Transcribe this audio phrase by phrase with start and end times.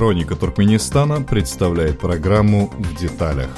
[0.00, 3.50] Хроника Туркменистана представляет программу «В деталях».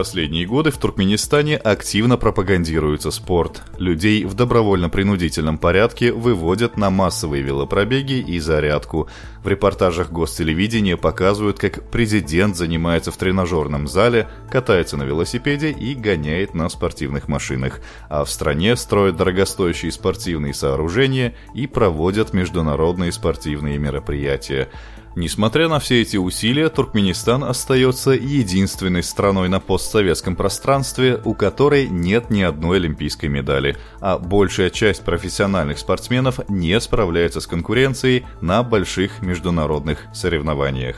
[0.00, 3.60] Последние годы в Туркменистане активно пропагандируется спорт.
[3.76, 9.10] Людей в добровольно-принудительном порядке выводят на массовые велопробеги и зарядку.
[9.44, 16.54] В репортажах гостелевидения показывают, как президент занимается в тренажерном зале, катается на велосипеде и гоняет
[16.54, 17.82] на спортивных машинах.
[18.08, 24.70] А в стране строят дорогостоящие спортивные сооружения и проводят международные спортивные мероприятия.
[25.16, 32.30] Несмотря на все эти усилия, Туркменистан остается единственной страной на постсоветском пространстве, у которой нет
[32.30, 39.20] ни одной олимпийской медали, а большая часть профессиональных спортсменов не справляется с конкуренцией на больших
[39.20, 40.96] международных соревнованиях.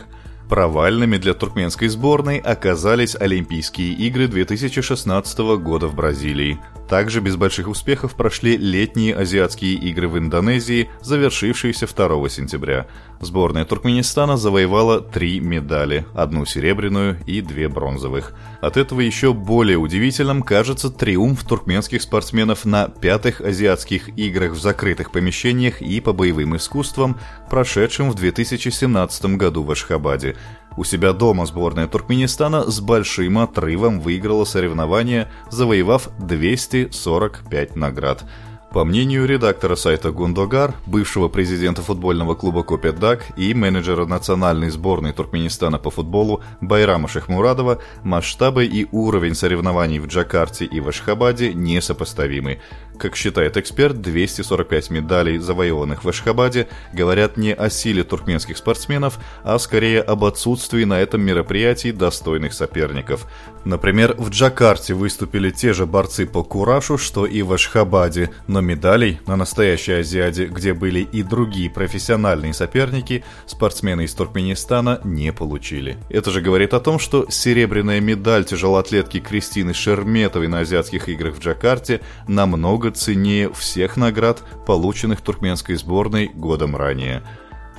[0.52, 6.58] Провальными для туркменской сборной оказались Олимпийские игры 2016 года в Бразилии.
[6.92, 12.86] Также без больших успехов прошли летние азиатские игры в Индонезии, завершившиеся 2 сентября.
[13.18, 18.34] Сборная Туркменистана завоевала три медали, одну серебряную и две бронзовых.
[18.60, 25.12] От этого еще более удивительным кажется триумф туркменских спортсменов на пятых азиатских играх в закрытых
[25.12, 30.36] помещениях и по боевым искусствам, прошедшем в 2017 году в Ашхабаде.
[30.76, 38.24] У себя дома сборная Туркменистана с большим отрывом выиграла соревнования, завоевав 245 наград.
[38.72, 45.78] По мнению редактора сайта Гундогар, бывшего президента футбольного клуба Копетдак и менеджера национальной сборной Туркменистана
[45.78, 52.60] по футболу Байрама Шахмурадова, масштабы и уровень соревнований в Джакарте и в Ашхабаде несопоставимы.
[52.98, 59.58] Как считает эксперт, 245 медалей, завоеванных в Ашхабаде, говорят не о силе туркменских спортсменов, а
[59.58, 63.26] скорее об отсутствии на этом мероприятии достойных соперников.
[63.64, 69.20] Например, в Джакарте выступили те же борцы по курашу, что и в Ашхабаде, но медалей
[69.26, 75.98] на настоящей Азиаде, где были и другие профессиональные соперники, спортсмены из Туркменистана не получили.
[76.08, 81.40] Это же говорит о том, что серебряная медаль тяжелоатлетки Кристины Шерметовой на азиатских играх в
[81.40, 87.22] Джакарте намного ценнее всех наград, полученных туркменской сборной годом ранее–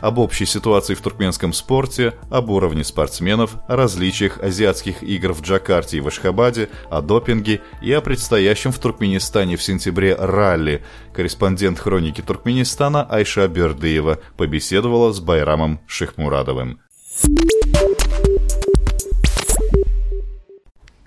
[0.03, 5.95] об общей ситуации в туркменском спорте, об уровне спортсменов, о различиях азиатских игр в Джакарте
[5.97, 10.83] и в Ашхабаде, о допинге и о предстоящем в Туркменистане в сентябре ралли.
[11.13, 16.81] Корреспондент хроники Туркменистана Айша Бердыева побеседовала с Байрамом Шихмурадовым.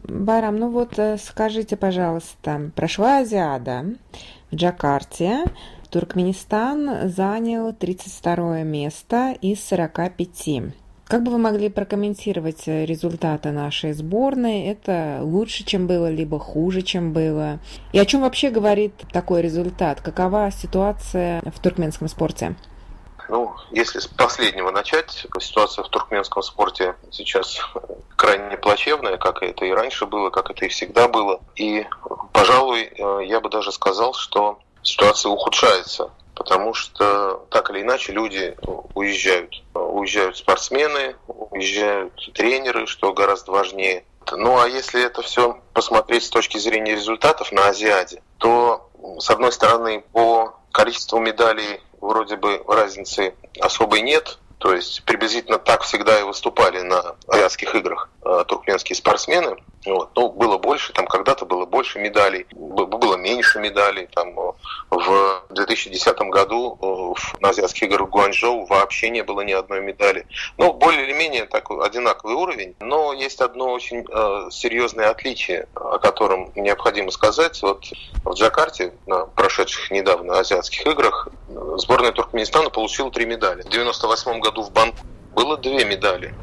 [0.04, 3.84] Байрам, ну вот э, скажите, пожалуйста, прошла Азиада
[4.50, 5.44] в Джакарте,
[5.96, 10.74] Туркменистан занял 32 место из 45.
[11.06, 14.66] Как бы вы могли прокомментировать результаты нашей сборной?
[14.66, 17.60] Это лучше, чем было, либо хуже, чем было?
[17.94, 20.02] И о чем вообще говорит такой результат?
[20.02, 22.56] Какова ситуация в туркменском спорте?
[23.30, 27.58] Ну, если с последнего начать, ситуация в туркменском спорте сейчас
[28.16, 31.40] крайне плачевная, как это и раньше было, как это и всегда было.
[31.54, 31.86] И,
[32.34, 38.56] пожалуй, э, я бы даже сказал, что ситуация ухудшается, потому что так или иначе люди
[38.94, 39.62] уезжают.
[39.74, 44.04] Уезжают спортсмены, уезжают тренеры, что гораздо важнее.
[44.32, 48.88] Ну а если это все посмотреть с точки зрения результатов на Азиаде, то
[49.18, 55.82] с одной стороны по количеству медалей вроде бы разницы особой нет, то есть приблизительно так
[55.82, 59.56] всегда и выступали на азиатских играх э, туркменские спортсмены.
[59.86, 60.10] Вот.
[60.16, 64.08] Ну, было больше, там когда-то было больше медалей, было меньше медалей.
[64.12, 64.52] Там, э,
[64.90, 70.26] в 2010 году э, на азиатских играх Гуанчжоу вообще не было ни одной медали.
[70.58, 75.98] Ну, более или менее такой одинаковый уровень, но есть одно очень э, серьезное отличие, о
[75.98, 77.62] котором необходимо сказать.
[77.62, 77.84] Вот
[78.24, 81.28] в Джакарте, на прошедших недавно азиатских играх,
[81.76, 83.62] сборная Туркменистана получила три медали.
[83.62, 84.96] В 98 году в Баку
[85.36, 86.34] было две медали,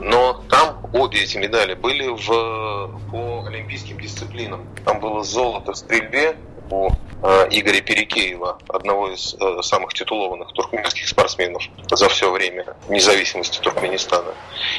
[0.00, 4.66] но там обе эти медали были в, по олимпийским дисциплинам.
[4.84, 6.36] Там было золото в стрельбе
[6.68, 6.90] у
[7.22, 14.34] э, Игоря Перекеева, одного из э, самых титулованных туркменских спортсменов за все время независимости Туркменистана.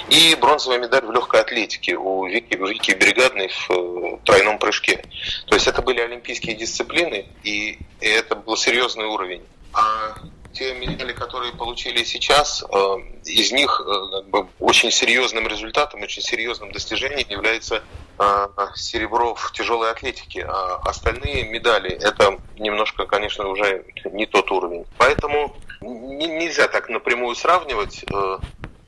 [0.09, 5.03] И бронзовая медаль в легкой атлетике у Вики, Вики Бригадной в э, тройном прыжке.
[5.47, 9.43] То есть это были олимпийские дисциплины, и, и это был серьезный уровень.
[9.73, 10.15] А
[10.53, 12.95] те медали, которые получили сейчас, э,
[13.25, 17.83] из них э, как бы, очень серьезным результатом, очень серьезным достижением является
[18.19, 20.45] э, серебро в тяжелой атлетике.
[20.47, 24.85] А остальные медали это немножко, конечно, уже не тот уровень.
[24.97, 28.05] Поэтому нельзя так напрямую сравнивать.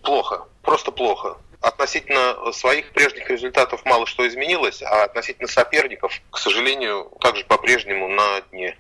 [0.01, 7.09] Плохо, просто плохо относительно своих прежних результатов мало что изменилось, а относительно соперников, к сожалению,
[7.21, 8.77] также по-прежнему на дне.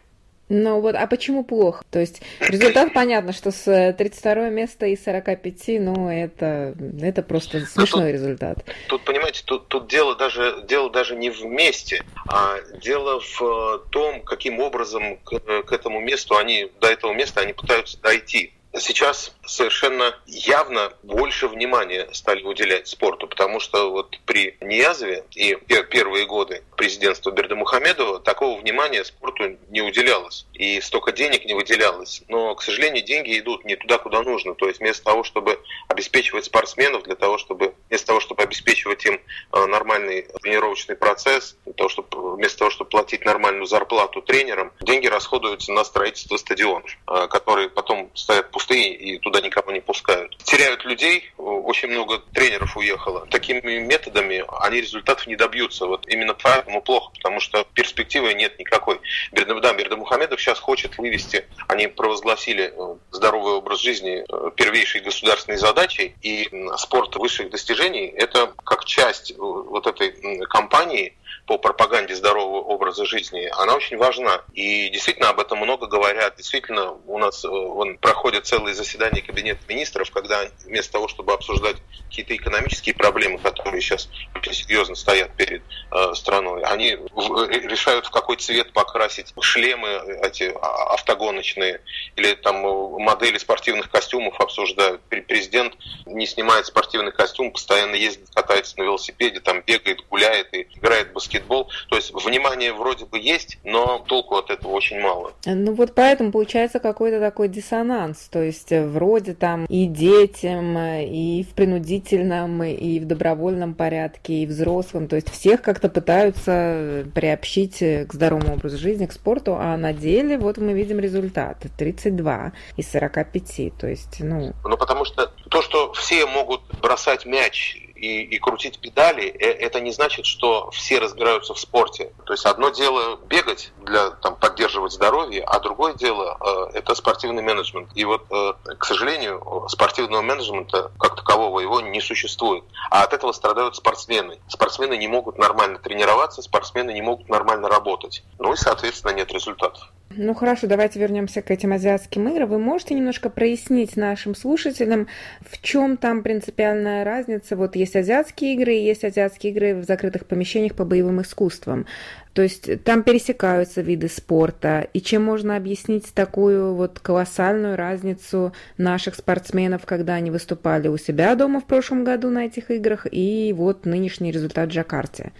[0.49, 1.83] Ну вот, а почему плохо?
[1.89, 7.65] То есть результат понятно, что с 32 места из 45, ну это, это просто ну,
[7.65, 8.65] смешной тут, результат.
[8.87, 14.21] Тут, понимаете, тут, тут дело, даже, дело даже не в месте, а дело в том,
[14.21, 20.15] каким образом к, к этому месту они, до этого места они пытаются дойти сейчас совершенно
[20.25, 25.55] явно больше внимания стали уделять спорту, потому что вот при Ниязове и
[25.89, 30.45] первые годы президентства Бердамухамедова такого внимания спорту не уделялось.
[30.53, 32.23] И столько денег не выделялось.
[32.27, 34.55] Но, к сожалению, деньги идут не туда, куда нужно.
[34.55, 39.21] То есть вместо того, чтобы обеспечивать спортсменов, для того, чтобы, вместо того, чтобы обеспечивать им
[39.51, 45.07] э, нормальный тренировочный процесс, для того, чтобы, вместо того, чтобы платить нормальную зарплату тренерам, деньги
[45.07, 50.37] расходуются на строительство стадионов, э, которые потом стоят пустые пустые и туда никого не пускают.
[50.37, 53.25] Теряют людей, очень много тренеров уехало.
[53.27, 55.85] Такими методами они результатов не добьются.
[55.85, 58.99] Вот именно поэтому плохо, потому что перспективы нет никакой.
[59.31, 66.15] Да, Бердамухамедов сейчас хочет вывести, они провозгласили э, здоровый образ жизни э, первейшей государственной задачей,
[66.21, 71.15] и спорт высших достижений– это как часть э, вот этой кампании
[71.45, 74.41] по пропаганде здорового образа жизни, она очень важна.
[74.53, 76.35] И действительно об этом много говорят.
[76.37, 81.77] Действительно, у нас он проходит целые заседания Кабинета министров, когда вместо того, чтобы обсуждать
[82.09, 88.37] какие-то экономические проблемы, которые сейчас очень серьезно стоят перед э, страной, они решают, в какой
[88.37, 89.87] цвет покрасить шлемы
[90.21, 91.81] эти а, автогоночные
[92.15, 92.61] или там
[93.01, 95.01] модели спортивных костюмов обсуждают.
[95.09, 95.75] Президент
[96.05, 101.13] не снимает спортивный костюм, постоянно ездит, катается на велосипеде, там бегает, гуляет и играет в
[101.23, 101.69] баскетбол.
[101.89, 105.33] То есть внимание вроде бы есть, но толку от этого очень мало.
[105.45, 108.29] Ну вот поэтому получается какой-то такой диссонанс.
[108.29, 115.07] То есть вроде там и детям, и в принудительном, и в добровольном порядке, и взрослым.
[115.07, 120.37] То есть всех как-то пытаются приобщить к здоровому образу жизни, к спорту, а на деле
[120.37, 121.57] вот мы видим результат.
[121.77, 123.77] 32 из 45.
[123.77, 124.53] То есть, ну...
[124.63, 129.79] Ну потому что то, что все могут бросать мяч и, и крутить педали, э, это
[129.79, 132.11] не значит, что все разбираются в спорте.
[132.25, 136.37] То есть одно дело бегать для там, поддерживать здоровье, а другое дело
[136.73, 137.89] э, это спортивный менеджмент.
[137.95, 142.65] И вот, э, к сожалению, спортивного менеджмента как такового его не существует.
[142.91, 144.37] А от этого страдают спортсмены.
[144.49, 148.23] Спортсмены не могут нормально тренироваться, спортсмены не могут нормально работать.
[148.37, 149.81] Ну и, соответственно, нет результатов.
[150.15, 152.47] Ну хорошо, давайте вернемся к этим азиатским играм.
[152.47, 155.07] Вы можете немножко прояснить нашим слушателям,
[155.41, 157.55] в чем там принципиальная разница?
[157.55, 161.87] Вот есть азиатские игры и есть азиатские игры в закрытых помещениях по боевым искусствам.
[162.33, 164.87] То есть там пересекаются виды спорта.
[164.93, 171.35] И чем можно объяснить такую вот колоссальную разницу наших спортсменов, когда они выступали у себя
[171.35, 175.31] дома в прошлом году на этих играх, и вот нынешний результат в Джакарте?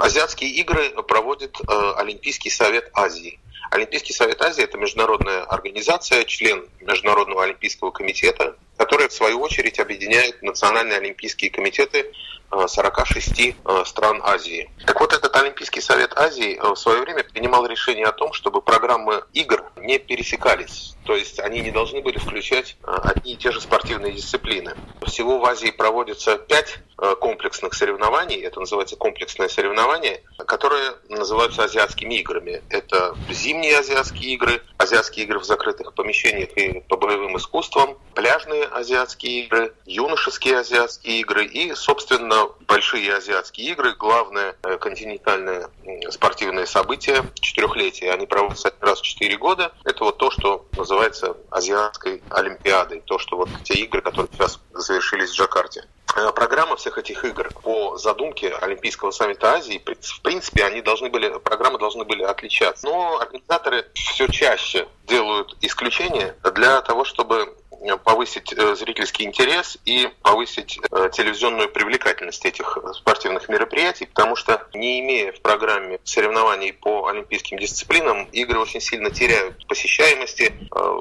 [0.00, 3.38] Азиатские игры проводит э, Олимпийский совет Азии.
[3.70, 10.40] Олимпийский совет Азии– это международная организация, член Международного олимпийского комитета, которая, в свою очередь, объединяет
[10.42, 12.06] национальные олимпийские комитеты
[12.50, 14.70] 46 э, э, стран Азии.
[14.86, 18.62] Так вот, этот Олимпийский совет Азии э, в свое время принимал решение о том, чтобы
[18.62, 20.96] программы игр не пересекались.
[21.04, 24.74] То есть они не должны были включать одни и те же спортивные дисциплины.
[25.06, 26.78] Всего в Азии проводится пять
[27.20, 32.62] комплексных соревнований, это называется комплексное соревнование, которые называются азиатскими играми.
[32.68, 39.44] Это зимние азиатские игры, азиатские игры в закрытых помещениях и по боевым искусствам, пляжные азиатские
[39.44, 43.94] игры, юношеские азиатские игры и, собственно, большие азиатские игры.
[43.94, 45.68] Главное э, континентальное
[46.10, 48.12] спортивное событие четырехлетия.
[48.12, 49.72] Они проводятся раз в четыре года.
[49.84, 53.02] Это вот то, что называется азиатской олимпиадой.
[53.04, 55.84] То, что вот те игры, которые сейчас завершились в Джакарте.
[56.16, 61.38] Э, программа всех этих игр по задумке Олимпийского саммита Азии, в принципе, они должны были,
[61.38, 62.86] программы должны были отличаться.
[62.86, 67.54] Но организаторы все чаще делают исключения для того, чтобы
[68.04, 75.00] повысить э, зрительский интерес и повысить э, телевизионную привлекательность этих спортивных мероприятий, потому что не
[75.00, 80.52] имея в программе соревнований по олимпийским дисциплинам, игры очень сильно теряют посещаемости,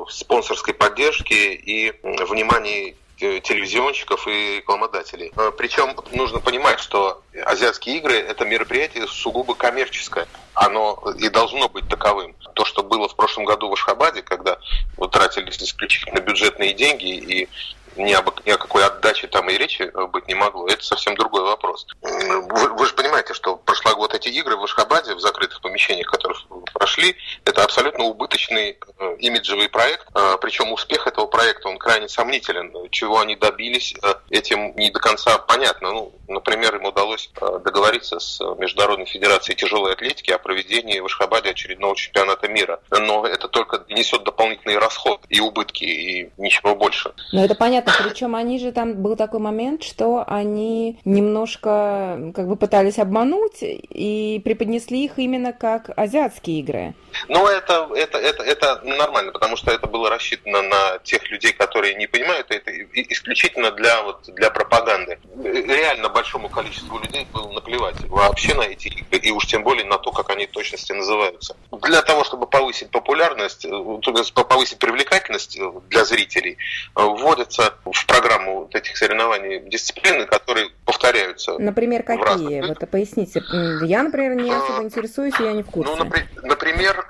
[0.10, 5.32] спонсорской поддержки и внимания телевизионщиков и рекламодателей.
[5.36, 10.28] Э, Причем нужно понимать, что азиатские игры– это мероприятие сугубо коммерческое.
[10.54, 12.36] Оно и должно быть таковым.
[12.54, 14.58] То, что было в прошлом году в Ашхабаде, когда
[14.98, 17.50] вот тратились исключительно бюджетные деньги и
[17.98, 20.68] ни, об, ни о какой отдаче там и речи быть не могло.
[20.68, 21.88] Это совсем другой вопрос.
[22.01, 26.38] Вы, вы же понимаете, что прошлый год эти игры в Ашхабаде, в закрытых помещениях, которые
[26.74, 32.72] прошли, Это абсолютно убыточный э, имиджевый проект, э, причем успех этого проекта, он крайне сомнителен.
[32.89, 35.92] Чего они добились, э, этим не до конца понятно.
[35.92, 37.29] Ну, например, им удалось
[37.63, 42.79] договориться с Международной Федерацией тяжелой атлетики о проведении в Ашхабаде очередного чемпионата мира.
[42.91, 47.13] Но это только несет дополнительный расход и убытки, и ничего больше.
[47.31, 47.93] Ну, это понятно.
[48.03, 54.41] Причем они же там был такой момент, что они немножко как бы пытались обмануть и
[54.43, 56.93] преподнесли их именно как азиатские игры.
[57.29, 61.96] Ну, это, это, это, это нормально, потому что это было рассчитано на тех людей, которые
[61.96, 65.19] не понимают, это исключительно для, вот, для пропаганды.
[65.43, 70.00] Реально большому количеству людей было наплевать вообще на эти игры, и уж тем более на
[70.00, 71.56] то, как они в точности называются.
[71.84, 76.58] Для того, чтобы повысить популярность, э, повысить привлекательность э, для зрителей,
[76.96, 81.60] э, вводятся в программу вот этих соревнований дисциплины, которые повторяются.
[81.60, 82.62] Например, какие?
[82.62, 83.44] Вот поясните.
[83.84, 85.92] Я, например, не особо интересуюсь, я не в курсе.
[85.92, 85.98] Ну,
[86.44, 87.06] например,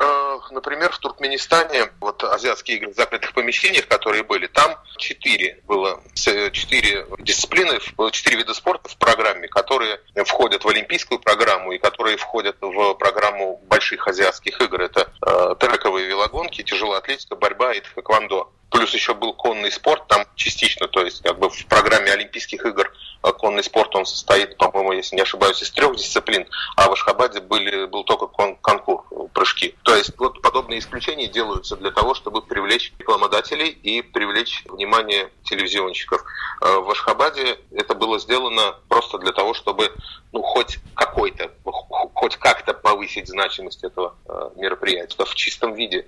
[0.51, 7.05] например, в Туркменистане, вот азиатские игры в закрытых помещениях, которые были, там четыре было, четыре
[7.19, 7.79] дисциплины,
[8.11, 14.07] четыре вида спорта программе, которые входят в олимпийскую программу и которые входят в программу больших
[14.07, 14.81] азиатских игр.
[14.81, 18.49] Это э, трековые велогонки, тяжелая атлетика, борьба и тэквондо.
[18.69, 22.91] Плюс еще был конный спорт там частично, то есть как бы в программе Олимпийских игр
[23.23, 27.39] э, конный спорт он состоит, по-моему, если не ошибаюсь, из трех дисциплин, а в Ашхабаде
[27.39, 29.75] были, был только кон конкур, прыжки.
[29.83, 36.23] То есть вот подобные исключения делаются для того, чтобы привлечь рекламодателей и привлечь внимание телевизионщиков.
[36.61, 39.91] Э, в Ашхабаде это было сделано просто для того, чтобы
[40.31, 41.51] ну, хоть какой-то,
[42.13, 45.17] хоть как-то повысить значимость этого э, мероприятия.
[45.23, 46.07] В чистом виде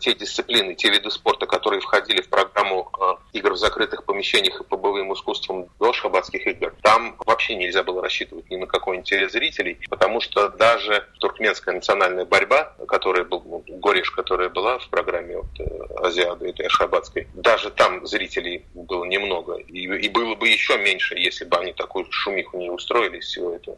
[0.00, 4.64] те дисциплины, те виды спорта, которые входили в программу э, игр в закрытых помещениях и
[4.64, 9.32] по боевым искусствам до шабатских игр, там вообще нельзя было рассчитывать ни на какой интерес
[9.32, 12.53] зрителей, потому что даже туркменская национальная борьба,
[12.88, 18.64] которая был, гореш, которая была в программе вот, э, Азиады, этой Ашхабадской, даже там зрителей
[18.74, 19.56] было немного.
[19.56, 23.54] И, и было бы еще меньше, если бы они такую шумиху не устроили из всего
[23.54, 23.76] этого.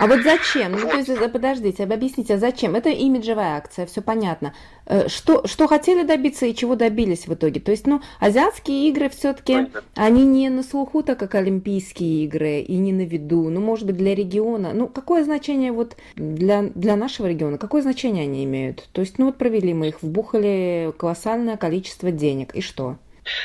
[0.00, 0.72] А вот зачем?
[0.72, 0.82] Вот.
[0.82, 2.74] Ну, то есть, подождите, объясните, а зачем?
[2.74, 4.54] Это имиджевая акция, все понятно.
[4.88, 7.60] Э, что, что хотели добиться и чего добились в итоге?
[7.60, 12.74] То есть, ну, азиатские игры все-таки, они не на слуху, так как Олимпийские игры, и
[12.76, 13.50] не на виду.
[13.50, 14.72] Ну, может быть, для региона.
[14.72, 18.88] Ну, какое значение вот для, для нашего региона, какое значение они имеют?
[18.92, 22.96] То есть, ну, вот провели мы их, вбухали колоссальное количество денег, и что?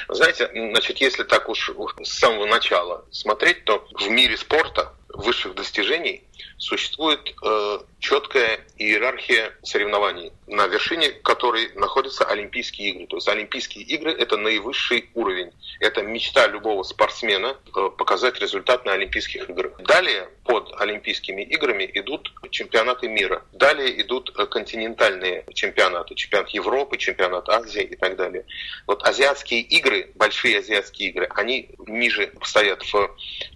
[0.08, 1.74] Знаете, значит, если так уж
[2.04, 6.24] с самого начала смотреть, то в мире спорта высших достижений
[6.58, 13.08] существует э, четкая иерархия соревнований, на вершине которой находятся Олимпийские игры.
[13.08, 15.52] То есть Олимпийские игры– это наивысший уровень.
[15.80, 19.74] Это мечта любого спортсмена э, показать результат на Олимпийских играх.
[19.84, 23.44] Далее под Олимпийскими играми идут чемпионаты мира.
[23.54, 26.16] Далее идут э, континентальные чемпионаты.
[26.16, 28.46] Чемпионат Европы, чемпионат Азии и так далее.
[28.86, 33.08] Вот азиатские игры, большие азиатские игры, они ниже стоят в, э,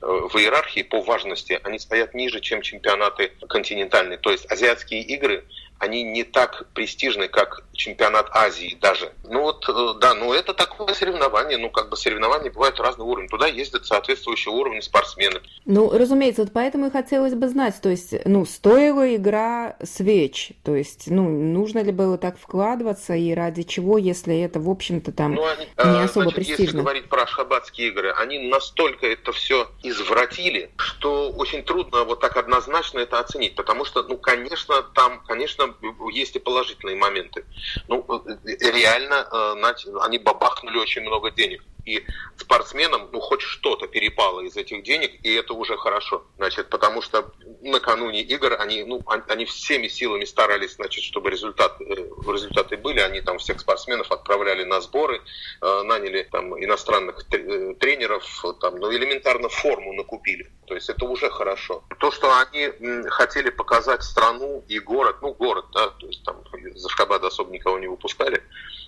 [0.01, 1.59] в иерархии по важности.
[1.63, 4.17] Они стоят ниже, чем чемпионаты континентальные.
[4.17, 5.45] То есть азиатские игры
[5.79, 9.13] они не так престижны, как чемпионат Азии даже.
[9.23, 13.29] Ну вот, э, да, ну это такое соревнование, ну как бы соревнования бывают разного уровня.
[13.29, 15.41] Туда ездят соответствующего уровня спортсмены.
[15.65, 20.75] Ну, разумеется, вот поэтому и хотелось бы знать, то есть, ну, стоила игра свеч, то
[20.75, 25.35] есть, ну, нужно ли было так вкладываться и ради чего, если это, в общем-то, там
[25.35, 26.63] ну, они, не особо значит, престижно.
[26.63, 32.37] Если говорить про шабатские игры, они настолько это все извратили, что очень трудно вот так
[32.37, 35.66] однозначно это оценить, потому что, ну, конечно, там, конечно,
[36.11, 37.45] есть и положительные моменты.
[37.87, 38.05] Ну,
[38.45, 39.55] реально, э,
[40.01, 45.33] они бабахнули очень много денег и спортсменам, ну, хоть что-то перепало из этих денег, и
[45.33, 51.03] это уже хорошо, значит, потому что накануне игр они, ну, они всеми силами старались, значит,
[51.03, 55.21] чтобы результат, э, результаты были, они там всех спортсменов отправляли на сборы,
[55.61, 58.23] э, наняли там иностранных э, тренеров,
[58.59, 61.83] там, ну, элементарно форму накупили, то есть это уже хорошо.
[61.99, 62.69] То, что они
[63.09, 66.43] хотели показать страну и город, ну, город, да, то есть там
[66.75, 68.43] за Шкабада особо никого не выпускали,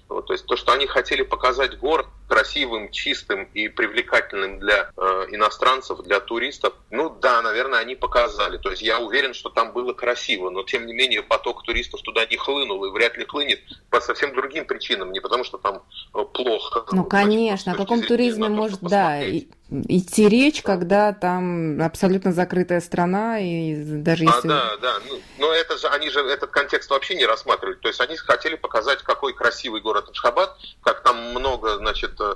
[0.10, 5.02] вот, то есть то, что они хотели показать город красивым, чистым и привлекательным для э,
[5.30, 8.58] иностранцев, для туристов, ну да, наверное, они показали.
[8.58, 12.26] То есть я уверен, что там было красиво, но тем не менее поток туристов туда
[12.26, 13.60] не хлынул и вряд ли хлынет
[13.92, 15.84] по совсем другим причинам, не потому что там
[16.16, 16.86] э, плохо.
[16.92, 23.40] Ну, конечно, о каком туризме может, да, и, идти речь, когда там абсолютно закрытая страна,
[23.40, 24.48] и даже а, если...
[24.48, 27.88] А, да, да, ну, но это же, они же этот контекст вообще не рассматривали, то
[27.88, 32.36] есть они хотели показать, какой красивый город Ашхабад, как там много, значит, э,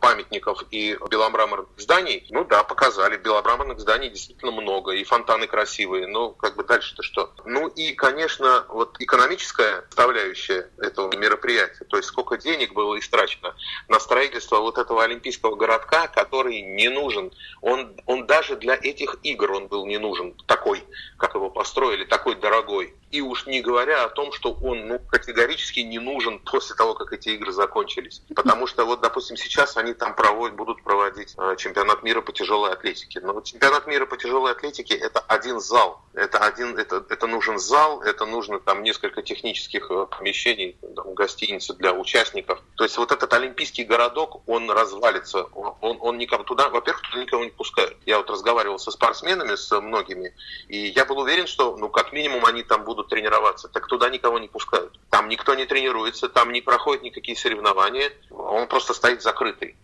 [0.00, 6.30] памятников и беломраморных зданий, ну да, показали, беломраморных зданий действительно много, и фонтаны красивые, но
[6.30, 7.30] как бы дальше-то что?
[7.44, 13.54] Ну и, конечно, вот экономическая составляющая этого мероприятия, то есть сколько денег было истрачено
[13.88, 17.32] на строительство вот этого олимпийского городка, который не нужен.
[17.60, 20.82] Он, он даже для этих игр он был не нужен, такой,
[21.16, 22.94] как его построили, такой дорогой.
[23.10, 27.12] И уж не говоря о том, что он ну, категорически не нужен после того, как
[27.12, 28.22] эти игры закончились.
[28.34, 32.72] Потому что вот, допустим, сейчас они там проводят, будут проводить э, чемпионат мира по тяжелой
[32.72, 33.20] атлетике.
[33.20, 36.02] Но чемпионат мира по тяжелой атлетике это один зал.
[36.14, 41.74] Это, один, это, это нужен зал, это нужно там несколько технических э, помещений, там, гостиницы
[41.74, 42.62] для участников.
[42.76, 45.42] То есть вот этот олимпийский городок, он развалится.
[45.54, 47.96] Он, он, он никому туда, во-первых, туда никого не пускают.
[48.06, 50.32] Я вот разговаривал со спортсменами, с многими,
[50.68, 54.10] и я был уверен, что, ну, как минимум, они там будут будут тренироваться, так туда
[54.10, 54.98] никого не пускают.
[55.10, 59.76] Там никто не тренируется, там не проходят никакие соревнования, он просто стоит закрытый.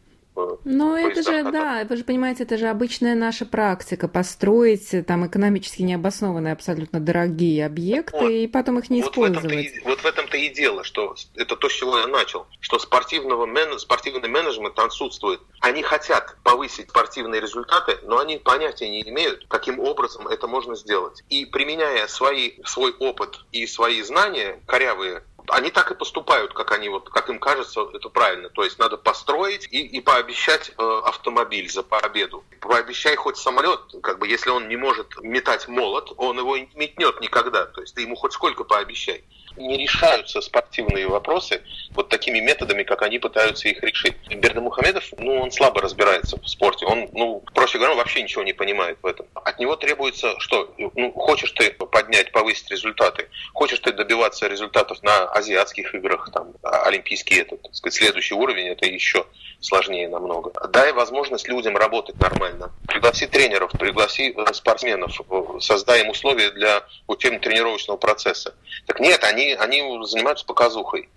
[0.65, 5.83] Но это же, да, вы же понимаете, это же обычная наша практика, построить там экономически
[5.83, 9.51] необоснованные, абсолютно дорогие объекты вот, и потом их не вот использовать.
[9.51, 12.79] В и, вот в этом-то и дело, что это то, с чего я начал, что
[12.79, 15.41] спортивного мен, спортивный менеджмент отсутствует.
[15.61, 21.23] Они хотят повысить спортивные результаты, но они понятия не имеют, каким образом это можно сделать.
[21.29, 26.89] И применяя свои, свой опыт и свои знания, корявые, они так и поступают, как они
[26.89, 28.49] вот, как им кажется, это правильно.
[28.49, 32.45] То есть надо построить и, и пообещать э, автомобиль за победу.
[32.61, 37.21] Пообещай хоть самолет, как бы если он не может метать молот, он его не метнет
[37.21, 37.67] никогда.
[37.67, 39.25] То есть ты ему хоть сколько пообещай
[39.57, 41.63] не решаются спортивные вопросы
[41.95, 44.17] вот такими методами, как они пытаются их решить.
[44.29, 46.87] Бердамухамедов, ну, он слабо разбирается в спорте.
[46.87, 49.27] Он, ну, проще говоря, вообще ничего не понимает в этом.
[49.35, 55.27] От него требуется, что, ну, хочешь ты поднять, повысить результаты, хочешь ты добиваться результатов на
[55.37, 59.27] азиатских играх, там, олимпийский этот, так сказать, следующий уровень, это еще
[59.61, 60.53] сложнее намного.
[60.69, 62.73] Дай возможность людям работать нормально.
[62.87, 68.55] Пригласи тренеров, пригласи э, спортсменов, э, создай им условия для учебно-тренировочного процесса.
[68.87, 71.09] Так нет, они, они занимаются показухой.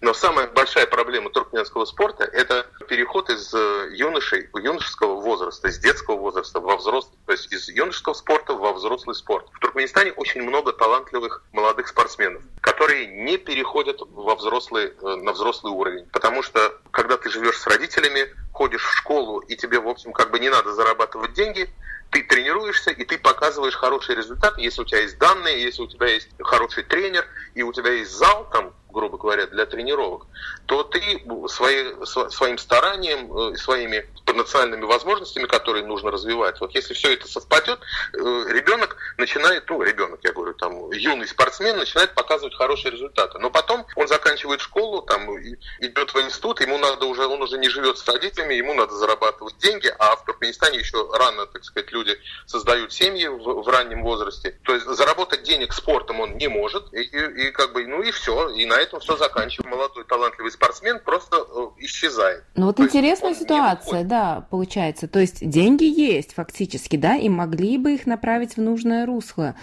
[0.00, 6.16] Но самая большая проблема туркменского спорта– это переход из э, юношей, юношеского возраста, из детского
[6.16, 9.46] возраста во взрослый, то есть из юношеского спорта во взрослый спорт.
[9.52, 15.72] В Туркменистане очень много талантливых молодых спортсменов, которые не переходят во взрослый, э, на взрослый
[15.72, 16.06] уровень.
[16.12, 20.30] Потому что, когда ты живешь с родителями, ходишь в школу, и тебе, в общем, как
[20.30, 21.68] бы не надо зарабатывать деньги,
[22.10, 26.06] ты тренируешься, и ты показываешь хороший результат, если у тебя есть данные, если у тебя
[26.06, 30.26] есть хороший тренер, и у тебя есть зал, там, грубо говоря, для тренировок,
[30.66, 37.14] то ты свои, своим старанием, э, своими национальными возможностями, которые нужно развивать, вот если все
[37.14, 37.78] это совпадет,
[38.12, 43.38] э, ребенок начинает, ну, ребенок, я говорю, там, юный спортсмен начинает показывать хорошие результаты.
[43.38, 45.38] Но потом он заканчивает школу, там,
[45.80, 49.56] идет в институт, ему надо уже, он уже не живет с родителями, ему надо зарабатывать
[49.58, 54.58] деньги, а в Туркменистане еще рано, так сказать, люди создают семьи в, в раннем возрасте.
[54.64, 58.10] То есть заработать денег спортом он не может, и, и, и как бы, ну и
[58.10, 59.68] все, и на этом все заканчивается.
[59.68, 62.44] Молодой талантливый спортсмен просто э, исчезает.
[62.56, 65.08] Ну вот То интересная ситуация, да, получается.
[65.08, 69.54] То есть деньги есть фактически, да, и могли бы их направить в нужное русло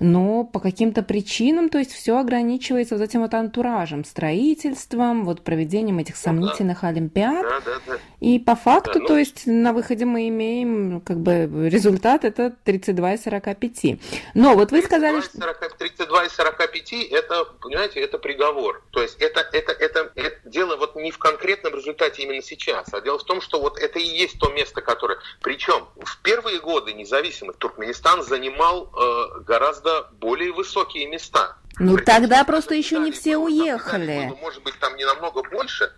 [0.00, 5.98] но по каким-то причинам, то есть все ограничивается вот этим вот антуражем, строительством, вот проведением
[5.98, 7.42] этих сомнительных олимпиад.
[7.42, 7.98] Да, да, да.
[8.18, 9.06] И по факту, да, ну...
[9.06, 14.00] то есть на выходе мы имеем как бы результат это 32 из 45.
[14.34, 15.38] Но вот вы сказали, что...
[15.78, 18.82] 32 из 45 это, понимаете, это приговор.
[18.90, 23.00] То есть это, это, это, это дело вот не в конкретном результате именно сейчас, а
[23.02, 25.18] дело в том, что вот это и есть то место, которое...
[25.42, 31.56] Причем в первые годы независимых Туркменистан занимал э, гораздо гораздо более высокие места.
[31.78, 34.32] Ну тогда просто еще не все уехали.
[34.40, 35.92] Может быть, там не намного больше,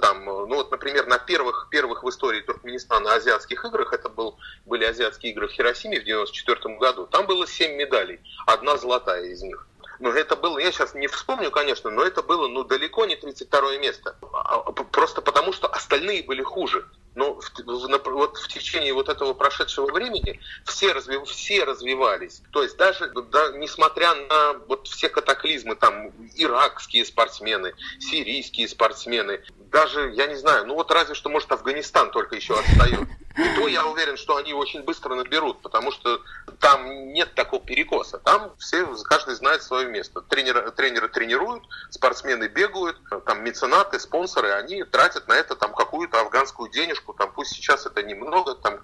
[0.00, 4.84] там, ну вот, например, на первых, первых в истории Туркменистана азиатских играх, это был, были
[4.84, 9.66] азиатские игры в Хиросиме в 94 году, там было 7 медалей, одна золотая из них.
[9.98, 13.78] Но это было, я сейчас не вспомню, конечно, но это было ну, далеко не 32
[13.78, 14.16] место.
[14.32, 16.84] А, а, просто потому, что остальные были хуже.
[17.14, 22.42] Но в, в, вот в течение вот этого прошедшего времени все, разви, все развивались.
[22.52, 30.12] То есть даже да, несмотря на вот все катаклизмы, там иракские спортсмены, сирийские спортсмены, даже,
[30.14, 33.08] я не знаю, ну вот разве что, может, Афганистан только еще отстает.
[33.36, 36.20] И то я уверен, что они очень быстро наберут, потому что
[36.60, 38.18] там нет такого перекоса.
[38.18, 40.20] Там все, каждый знает свое место.
[40.20, 46.70] Тренеры, тренеры тренируют, спортсмены бегают, там меценаты, спонсоры, они тратят на это там какую-то афганскую
[46.70, 48.80] денежку, там пусть сейчас это немного, там,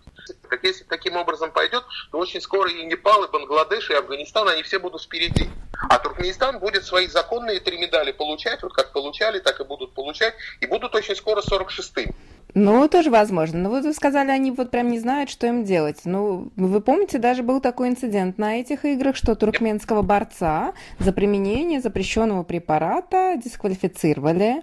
[0.48, 4.62] как если таким образом пойдет, то очень скоро и Непал, и Бангладеш, и Афганистан, они
[4.62, 5.48] все будут впереди.
[5.88, 10.34] А Туркменистан будет свои законные три медали получать, вот как получали, так и будут получать,
[10.60, 12.14] и будут очень скоро 46-м.
[12.60, 13.60] Ну, тоже возможно.
[13.60, 16.00] Но вот вы сказали, они вот прям не знают, что им делать.
[16.04, 21.80] Ну, вы помните, даже был такой инцидент на этих играх, что туркменского борца за применение
[21.80, 24.62] запрещенного препарата дисквалифицировали.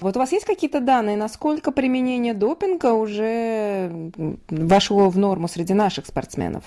[0.00, 4.10] Вот у вас есть какие-то данные, насколько применение допинга уже
[4.48, 6.64] вошло в норму среди наших спортсменов?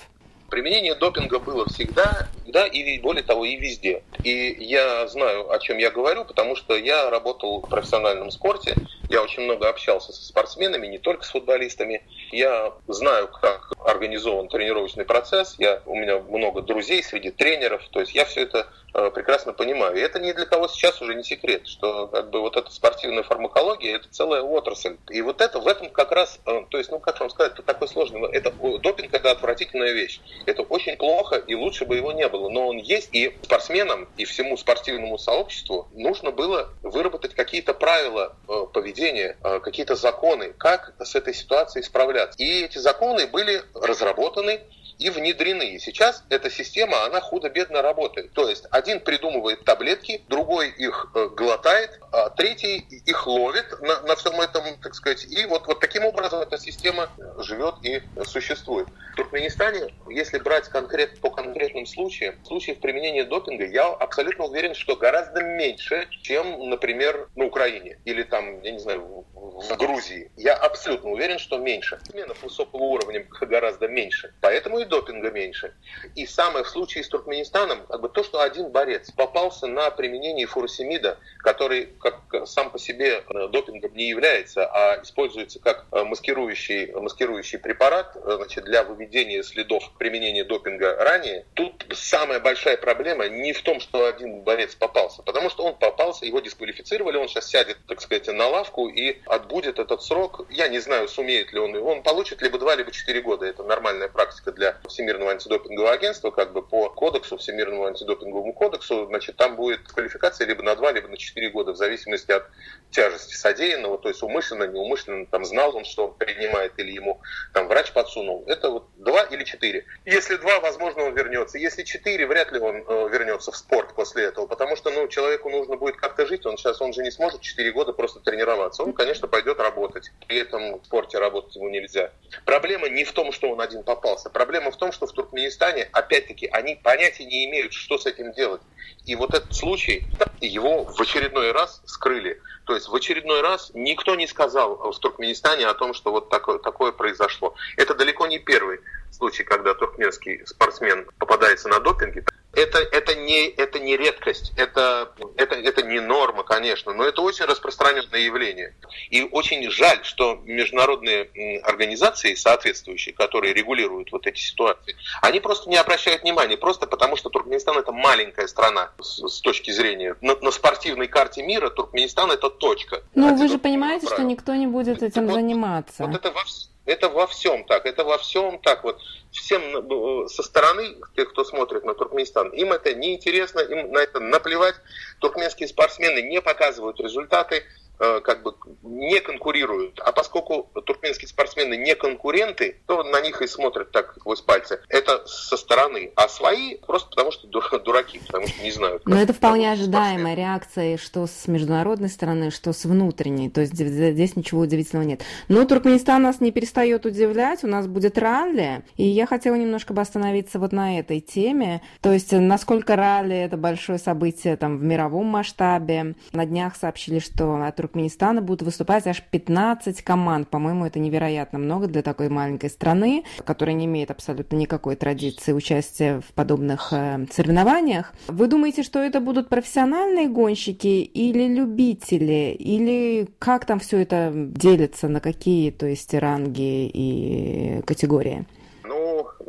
[0.50, 4.02] Применение допинга было всегда, да, и более того, и везде.
[4.24, 8.74] И я знаю, о чем я говорю, потому что я работал в профессиональном спорте,
[9.08, 12.02] я очень много общался со спортсменами, не только с футболистами.
[12.30, 18.14] Я знаю, как организован тренировочный процесс, я, у меня много друзей среди тренеров, то есть
[18.14, 19.96] я все это э, прекрасно понимаю.
[19.96, 23.24] И это ни для кого сейчас уже не секрет, что как бы вот эта спортивная
[23.24, 24.96] фармакология это целая отрасль.
[25.10, 27.62] И вот это в этом как раз, э, то есть, ну как вам сказать, это
[27.62, 30.20] такой сложный, это допинг это отвратительная вещь.
[30.46, 32.48] Это очень плохо, и лучше бы его не было.
[32.48, 38.66] Но он есть, и спортсменам, и всему спортивному сообществу нужно было выработать какие-то правила э,
[38.72, 42.42] поведения, э, какие-то законы, как с этой ситуацией справляться.
[42.42, 44.60] И эти законы были разработаны
[45.00, 45.74] и внедрены.
[45.74, 48.32] И сейчас эта система, она худо-бедно работает.
[48.32, 54.14] То есть один придумывает таблетки, другой их э, глотает, а третий их ловит на, на
[54.14, 55.24] всем этом, так сказать.
[55.24, 57.08] И вот, вот таким образом эта система
[57.38, 58.88] живет и существует.
[59.12, 64.96] В Туркменистане, если брать конкрет, по конкретным случаям, случаев применения допинга, я абсолютно уверен, что
[64.96, 70.30] гораздо меньше, чем, например, на Украине или там, я не знаю, в Грузии.
[70.36, 71.98] Я абсолютно уверен, что меньше.
[72.10, 74.34] Сменов высокого уровня гораздо меньше.
[74.40, 75.72] Поэтому и допинга меньше.
[76.14, 80.46] И самое в случае с Туркменистаном, как бы то, что один борец попался на применение
[80.46, 86.92] фуросемида, который как сам по себе э, допингом не является, а используется как э, маскирующий,
[86.92, 93.52] маскирующий препарат э, значит, для выведения следов применения допинга ранее, тут самая большая проблема не
[93.52, 97.78] в том, что один борец попался, потому что он попался, его дисквалифицировали, он сейчас сядет,
[97.86, 100.46] так сказать, на лавку и отбудет этот срок.
[100.50, 103.46] Я не знаю, сумеет ли он, он получит либо два, либо четыре года.
[103.46, 109.36] Это нормальная практика для Всемирного антидопингового агентства, как бы по кодексу, Всемирному антидопинговому кодексу, значит,
[109.36, 112.46] там будет квалификация либо на два, либо на четыре года, в зависимости от
[112.90, 117.20] тяжести содеянного, то есть умышленно, неумышленно, там знал он, что он принимает, или ему
[117.52, 118.44] там врач подсунул.
[118.46, 119.84] Это вот два или четыре.
[120.04, 121.58] Если два, возможно, он вернется.
[121.58, 125.50] Если четыре, вряд ли он э, вернется в спорт после этого, потому что, ну, человеку
[125.50, 128.82] нужно будет как-то жить, он сейчас, он же не сможет четыре года просто тренироваться.
[128.82, 130.10] Он, конечно, пойдет работать.
[130.26, 132.10] При этом в спорте работать ему нельзя.
[132.44, 134.30] Проблема не в том, что он один попался.
[134.30, 138.60] Проблема в том, что в Туркменистане, опять-таки, они понятия не имеют, что с этим делать.
[139.06, 140.06] И вот этот случай,
[140.40, 142.40] его в очередной раз скрыли.
[142.66, 146.58] То есть в очередной раз никто не сказал в Туркменистане о том, что вот такое,
[146.58, 147.54] такое произошло.
[147.76, 148.80] Это далеко не первый
[149.10, 155.54] случай, когда туркменский спортсмен попадается на допинге это, это, не, это не редкость, это, это,
[155.54, 158.74] это не норма, конечно, но это очень распространенное явление.
[159.10, 165.76] И очень жаль, что международные организации соответствующие, которые регулируют вот эти ситуации, они просто не
[165.76, 170.16] обращают внимания, просто потому что Туркменистан это маленькая страна с, с точки зрения.
[170.20, 173.02] На, на спортивной карте мира Туркменистан это точка.
[173.14, 174.16] Ну вы же понимаете, правил.
[174.16, 176.04] что никто не будет этим вот, заниматься.
[176.04, 176.40] Вот это во,
[176.90, 178.82] это во всем так, это во всем так.
[178.82, 179.00] Вот
[179.30, 184.18] всем э, со стороны, тех, кто смотрит на Туркменистан, им это неинтересно, им на это
[184.18, 184.74] наплевать.
[185.20, 187.62] Туркменские спортсмены не показывают результаты,
[188.00, 190.00] как бы не конкурируют.
[190.00, 194.80] А поскольку туркменские спортсмены не конкуренты, то на них и смотрят так сквозь пальцы.
[194.88, 196.12] Это со стороны.
[196.16, 197.46] А свои просто потому что
[197.78, 199.02] дураки, потому что не знают.
[199.04, 203.50] Но это вполне ожидаемая реакция, что с международной стороны, что с внутренней.
[203.50, 205.22] То есть здесь ничего удивительного нет.
[205.48, 207.64] Но Туркменистан нас не перестает удивлять.
[207.64, 208.82] У нас будет ралли.
[208.96, 211.82] И я хотела немножко бы остановиться вот на этой теме.
[212.00, 216.14] То есть насколько ралли это большое событие там в мировом масштабе.
[216.32, 220.48] На днях сообщили, что от Туркменистана будут выступать аж 15 команд.
[220.48, 226.20] По-моему, это невероятно много для такой маленькой страны, которая не имеет абсолютно никакой традиции участия
[226.20, 228.14] в подобных э, соревнованиях.
[228.28, 232.54] Вы думаете, что это будут профессиональные гонщики или любители?
[232.56, 238.46] Или как там все это делится, на какие, то есть, ранги и категории?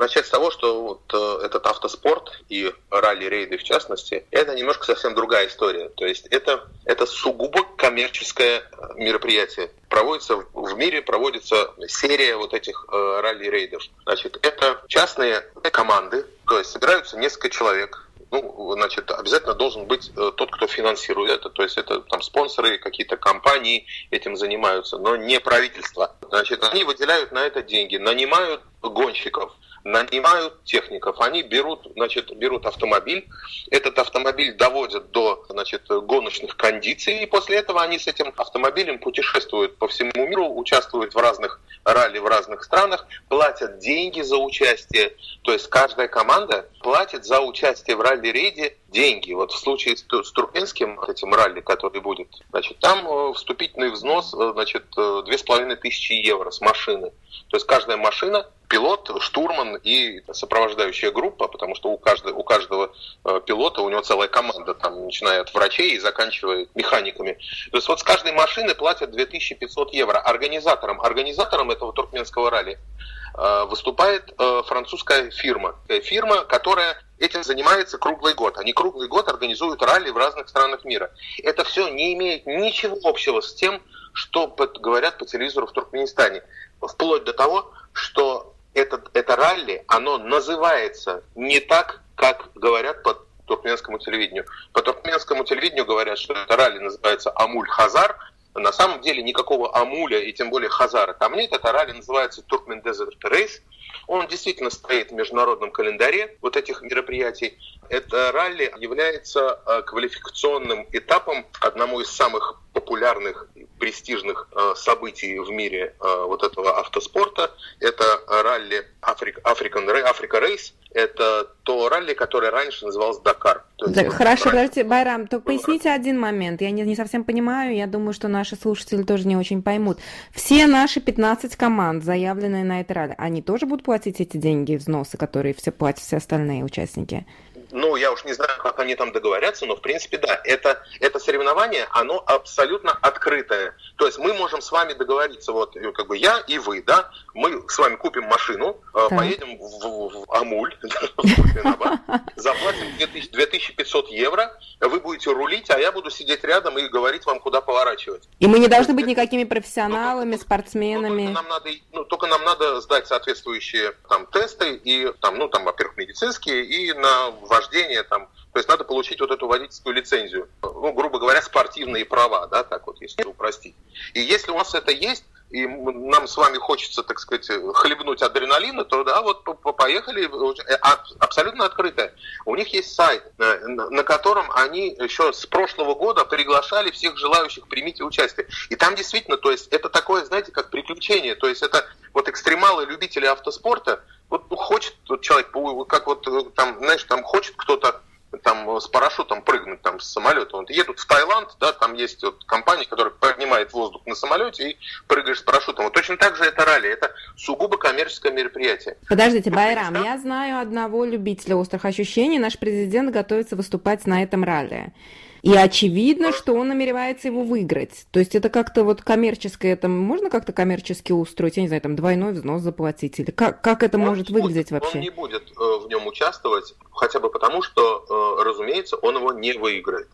[0.02, 5.16] Начать с того, что вот э, этот автоспорт и ралли-рейды в частности, это немножко совсем
[5.16, 5.90] другая история.
[5.90, 8.64] То есть это, это сугубо коммерческая
[8.96, 9.72] мероприятие.
[9.88, 13.84] Проводится в мире проводится серия вот этих э, ралли-рейдов.
[14.04, 20.32] Значит, это частные команды, то есть собираются несколько человек, ну, значит, обязательно должен быть э,
[20.36, 25.40] тот, кто финансирует это, то есть это там спонсоры, какие-то компании этим занимаются, но не
[25.42, 26.16] правительство.
[26.30, 33.28] Значит, они выделяют на это деньги, нанимают гонщиков, нанимают техников, они берут, значит, берут автомобиль,
[33.70, 39.78] этот автомобиль доводят до значит, гоночных кондиций, и после этого они с этим автомобилем путешествуют
[39.78, 45.52] по всему миру, участвуют в разных ралли в разных странах, платят деньги за участие, то
[45.52, 49.34] есть каждая команда платит за участие в ралли-рейде деньги.
[49.34, 54.52] Вот в случае с, туркменским этим ралли, который будет, значит, там э, вступительный взнос, э,
[54.54, 57.12] значит, э, две с половиной тысячи евро с машины.
[57.50, 62.94] То есть каждая машина пилот, штурман и сопровождающая группа, потому что у каждого, у каждого
[63.26, 67.34] э, пилота у него целая команда, там, начиная от врачей и заканчивая механиками.
[67.72, 71.02] То есть вот с каждой машины платят 2500 евро организаторам.
[71.02, 73.31] Организатором этого туркменского ралли э,
[73.66, 75.76] выступает э, французская фирма.
[75.88, 78.58] Фирма, которая этим занимается круглый год.
[78.58, 81.12] Они круглый год организуют ралли в разных странах мира.
[81.44, 83.82] Это все не имеет ничего общего с тем,
[84.14, 86.44] что говорят по телевизору в Туркменистане.
[86.82, 94.00] Вплоть до того, что этот, это ралли, оно называется не так, как говорят по туркменскому
[94.00, 94.46] телевидению.
[94.72, 98.16] По туркменскому телевидению говорят, что это ралли называется Амуль-Хазар.
[98.54, 101.54] На самом деле никакого Амуля и тем более Хазара там нет.
[101.54, 103.62] Это ралли называется Туркмен Desert Race.
[104.08, 107.58] Он действительно стоит в международном календаре вот этих мероприятий.
[107.90, 113.48] Это ралли является э, квалификационным этапом одному из самых популярных
[113.80, 117.52] престижных э, событий в мире э, вот этого автоспорта.
[117.80, 120.74] Это ралли Африка, African, Africa Race.
[120.94, 123.64] Это то ралли, которое раньше называлось Дакар.
[123.88, 126.62] Да, хорошо, подождите, Байрам, то поясните один момент.
[126.62, 130.00] Я не, не совсем понимаю, я думаю, что наши слушатели тоже не очень поймут.
[130.34, 135.18] Все наши 15 команд, заявленные на это ралли, они тоже будут платить эти деньги, взносы,
[135.18, 137.26] которые все платят все остальные участники?
[137.72, 141.20] Ну, я уж не знаю, как они там договорятся, но в принципе, да, это, это
[141.20, 143.76] соревнование, оно абсолютно открытое.
[143.98, 147.68] То есть мы можем с вами договориться, вот, как бы я и вы, да, мы
[147.70, 149.18] с вами купим машину, э, так.
[149.18, 150.76] поедем в, в Амуль,
[152.36, 152.88] заплатим
[153.32, 158.28] 2500 евро, вы будете рулить, а я буду сидеть рядом и говорить вам, куда поворачивать.
[158.40, 161.26] И мы не должны быть никакими профессионалами, спортсменами.
[161.26, 165.64] Только нам надо, ну, только нам надо сдать соответствующие там тесты и там, ну, там,
[165.64, 170.94] во-первых, медицинские и на вождение там, то есть надо получить вот эту водительскую лицензию, ну,
[170.94, 173.76] грубо говоря, спортивные права, да, так вот, если упростить.
[174.14, 178.86] И если у вас это есть, и нам с вами хочется, так сказать, хлебнуть адреналина,
[178.86, 179.44] то да, вот
[179.78, 180.76] поехали, э,
[181.20, 182.14] абсолютно открытое.
[182.46, 187.68] У них есть сайт, э, на котором они еще с прошлого года приглашали всех желающих
[187.68, 188.48] примите участие.
[188.70, 192.86] И там действительно, то есть это такое, знаете, как приключение, то есть это вот экстремалы,
[192.86, 195.52] любители автоспорта, вот хочет вот человек,
[195.88, 198.02] как вот э, там, знаешь, там хочет кто-то
[198.44, 200.56] там с парашютом прыгнуть там с самолета.
[200.56, 204.78] Вот едут в Таиланд, да, там есть вот компания, которая поднимает воздух на самолете и
[205.08, 205.84] прыгаешь с парашютом.
[205.84, 208.98] Вот точно так же это ралли, это сугубо коммерческое мероприятие.
[209.10, 214.94] Подождите, Байрам, я знаю одного любителя острых ощущений, наш президент готовится выступать на этом ралли.
[215.42, 218.06] И очевидно, что он намеревается его выиграть.
[218.12, 221.96] То есть это как-то вот коммерческое, это можно как-то коммерчески устроить, я не знаю, там
[221.96, 224.98] двойной взнос заплатить, или как, как это он может выглядеть будет, вообще?
[224.98, 228.06] Он не будет э, в нем участвовать, хотя бы потому, что,
[228.40, 230.10] э, разумеется, он его не выиграет.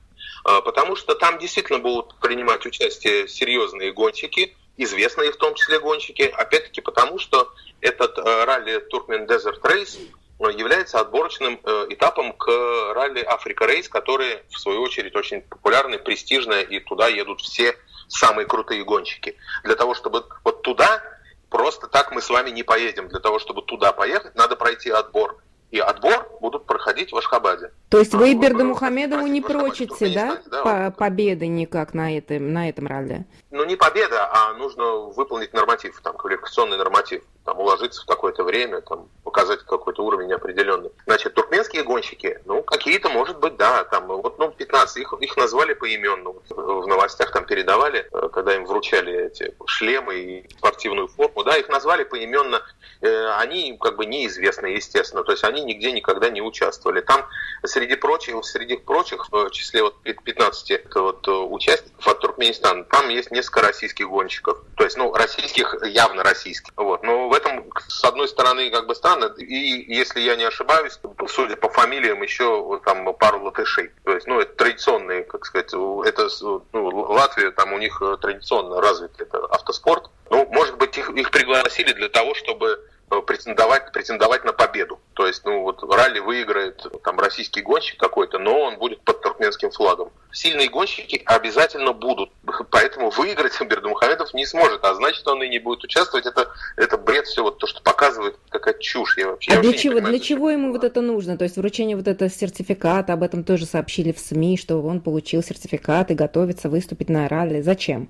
[0.45, 6.21] Э, потому что там действительно будут принимать участие серьезные гонщики, известные в том числе гонщики,
[6.21, 9.99] опять-таки потому, что этот э, ралли Turkmen Desert Race
[10.39, 12.47] является отборочным э, этапом к
[12.93, 17.75] ралли Африка Рейс, который, в свою очередь, очень популярный, престижный, и туда едут все
[18.07, 19.35] самые крутые гонщики.
[19.63, 21.01] Для того, чтобы вот туда
[21.49, 23.07] просто так мы с вами не поедем.
[23.09, 25.37] Для того, чтобы туда поехать, надо пройти отбор
[25.71, 27.71] и отбор будут проходить в Ашхабаде.
[27.89, 30.97] То есть вы Берду Мухамедову не прочите, да, да по вот.
[30.97, 33.25] победы никак на этом, на этом ралли?
[33.51, 38.81] Ну, не победа, а нужно выполнить норматив, там, квалификационный норматив, там, уложиться в какое-то время,
[38.81, 40.91] там, показать какой-то уровень определенный.
[41.05, 45.73] Значит, туркменские гонщики, ну, какие-то, может быть, да, там, вот, ну, 15, их, их назвали
[45.73, 46.33] поименно.
[46.49, 51.69] В новостях там передавали, э, когда им вручали эти шлемы и спортивную форму, да, их
[51.69, 52.61] назвали поименно
[53.01, 57.01] Э, они как бы неизвестны, естественно, то есть они нигде никогда не участвовали.
[57.01, 57.25] Там
[57.63, 63.31] среди прочих, среди прочих, в числе вот 15 вот, э, участников от Туркменистана, там есть
[63.31, 66.73] несколько российских гонщиков, то есть, ну, российских, явно российских.
[66.75, 67.03] Вот.
[67.03, 71.55] Но в этом, с одной стороны, как бы странно, и если я не ошибаюсь, судя
[71.55, 73.91] по фамилиям, еще там пару латышей.
[74.03, 76.27] То есть, ну, это традиционные, как сказать, это
[76.73, 80.09] ну, Латвия, там у них традиционно развит это автоспорт.
[80.29, 84.99] Ну, может быть, их, их пригласили для того, чтобы Э, претендовать, претендовать на победу.
[85.13, 89.71] То есть, ну вот ралли выиграет там российский гонщик какой-то, но он будет под туркменским
[89.71, 90.11] флагом.
[90.31, 92.31] Сильные гонщики обязательно будут,
[92.69, 96.25] поэтому выиграть Бердумухамедов не сможет, а значит он и не будет участвовать.
[96.25, 99.17] Это, это бред все, вот то, что показывает какая чушь.
[99.17, 101.37] Я вообще, а я для вообще чего, понимаю, для чего ему вот это нужно?
[101.37, 105.41] То есть вручение вот этого сертификата, об этом тоже сообщили в СМИ, что он получил
[105.41, 107.61] сертификат и готовится выступить на ралли.
[107.61, 108.09] Зачем?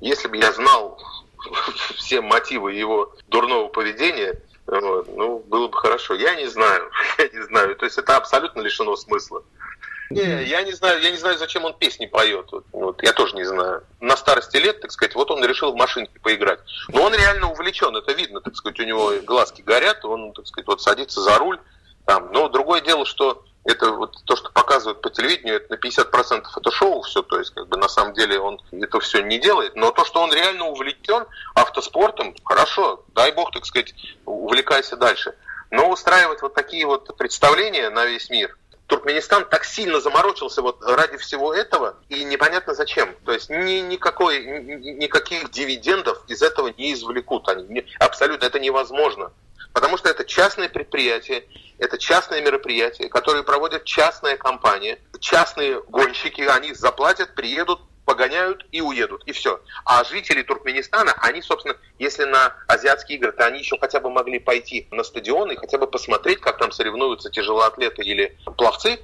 [0.00, 1.00] Если бы я знал
[1.96, 6.14] все мотивы его дурного поведения, вот, ну, было бы хорошо.
[6.14, 7.76] Я не знаю, я не знаю.
[7.76, 9.42] То есть это абсолютно лишено смысла.
[10.10, 12.46] Не, я не знаю, я не знаю, зачем он песни поет.
[12.52, 13.82] Вот, вот, я тоже не знаю.
[14.00, 16.60] На старости лет, так сказать, вот он решил в машинке поиграть.
[16.88, 20.66] Но он реально увлечен, это видно, так сказать, у него глазки горят, он, так сказать,
[20.68, 21.58] вот садится за руль.
[22.06, 22.30] Там.
[22.32, 26.70] Но другое дело, что это вот то, что показывают по телевидению, это на 50% это
[26.70, 29.90] шоу все, то есть как бы на самом деле он это все не делает, но
[29.90, 33.92] то, что он реально увлечен автоспортом, хорошо, дай бог, так сказать,
[34.24, 35.34] увлекайся дальше.
[35.72, 41.16] Но устраивать вот такие вот представления на весь мир, Туркменистан так сильно заморочился вот ради
[41.16, 43.16] всего этого, и непонятно зачем.
[43.24, 47.84] То есть ни, никакой, ни, никаких дивидендов из этого не извлекут они.
[47.98, 49.32] Абсолютно это невозможно.
[49.76, 51.44] Потому что это частное предприятие,
[51.76, 59.24] это частное мероприятие, которое проводят частная компания, частные гонщики, они заплатят, приедут, погоняют и уедут,
[59.26, 59.60] и все.
[59.84, 64.38] А жители Туркменистана, они, собственно, если на азиатские игры, то они еще хотя бы могли
[64.38, 68.98] пойти на стадион и хотя бы посмотреть, как там соревнуются тяжелоатлеты или пловцы,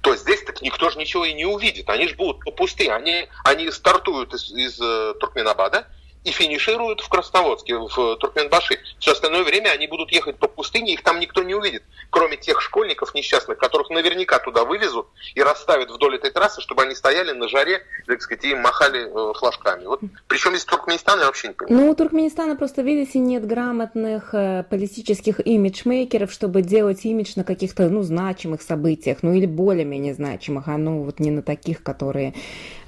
[0.00, 1.88] то здесь так никто же ничего и не увидит.
[1.88, 2.90] Они же будут пусты.
[2.90, 5.86] Они, они стартуют из, из э, Туркменабада,
[6.26, 8.80] и финишируют в Красноводске, в Туркменбаши.
[8.98, 12.60] Все остальное время они будут ехать по пустыне, их там никто не увидит, кроме тех
[12.60, 17.46] школьников несчастных, которых наверняка туда вывезут и расставят вдоль этой трассы, чтобы они стояли на
[17.48, 19.86] жаре, так сказать, и махали э, флажками.
[19.86, 21.86] Вот, причем из Туркменистана я вообще не понимаю.
[21.86, 27.88] Ну, у Туркменистана просто, видите, нет грамотных э, политических имиджмейкеров, чтобы делать имидж на каких-то,
[27.88, 32.34] ну, значимых событиях, ну, или более-менее значимых, а ну, вот не на таких, которые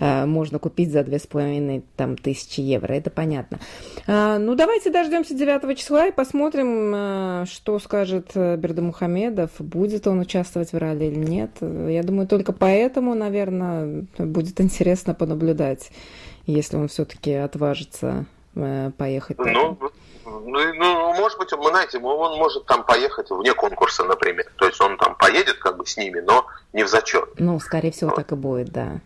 [0.01, 2.92] э, можно купить за две с половиной там тысячи евро.
[2.94, 3.59] Это понятно понятно.
[4.07, 9.51] А, ну, давайте дождемся 9 числа и посмотрим, а, что скажет э, Бердамухамедов.
[9.59, 11.51] Будет он участвовать в ралли или нет.
[11.61, 15.91] Я думаю, только поэтому, наверное, будет интересно понаблюдать,
[16.47, 19.37] если он все-таки отважится э, поехать.
[19.38, 19.79] Ну,
[20.29, 24.47] ну, ну, может быть, вы знаете, он может там поехать вне конкурса, например.
[24.57, 27.29] То есть он там поедет как бы с ними, но не в зачет.
[27.38, 28.17] Ну, скорее всего, вот.
[28.17, 29.01] так и будет, да.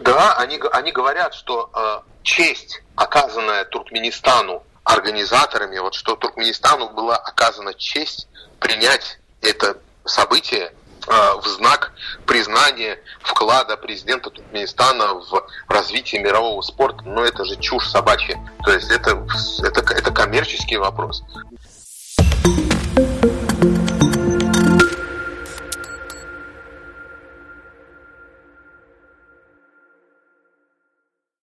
[0.00, 7.74] Да, они, они говорят, что э, честь, оказанная Туркменистану организаторами, вот что Туркменистану была оказана
[7.74, 10.72] честь принять это событие
[11.08, 11.92] в знак
[12.26, 18.38] признания вклада президента Туркменистана в развитие мирового спорта, но это же чушь собачья.
[18.64, 19.26] То есть это,
[19.62, 21.22] это, это коммерческий вопрос.